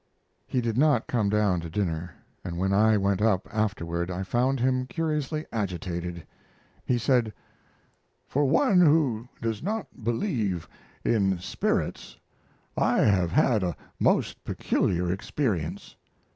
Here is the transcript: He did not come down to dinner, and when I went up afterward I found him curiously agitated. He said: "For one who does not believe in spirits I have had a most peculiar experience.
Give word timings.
He 0.47 0.61
did 0.61 0.79
not 0.79 1.05
come 1.05 1.29
down 1.29 1.59
to 1.59 1.69
dinner, 1.69 2.09
and 2.43 2.57
when 2.57 2.73
I 2.73 2.97
went 2.97 3.21
up 3.21 3.47
afterward 3.53 4.09
I 4.09 4.23
found 4.23 4.59
him 4.59 4.87
curiously 4.87 5.45
agitated. 5.51 6.25
He 6.83 6.97
said: 6.97 7.31
"For 8.27 8.45
one 8.45 8.79
who 8.81 9.27
does 9.43 9.61
not 9.61 10.03
believe 10.03 10.67
in 11.05 11.37
spirits 11.37 12.17
I 12.75 13.01
have 13.01 13.29
had 13.31 13.61
a 13.61 13.75
most 13.99 14.43
peculiar 14.43 15.13
experience. 15.13 15.95